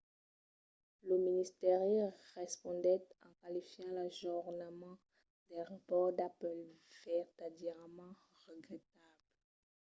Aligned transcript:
lo 1.07 1.15
ministèri 1.27 1.95
respondèt 2.39 3.03
en 3.25 3.31
qualificant 3.39 3.91
l'ajornament 3.95 4.97
del 5.49 5.63
rapòrt 5.71 6.13
d'apple 6.17 6.59
de 6.91 6.93
vertadièrament 7.05 8.15
regretable. 8.49 9.17